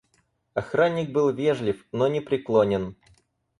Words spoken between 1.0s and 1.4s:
был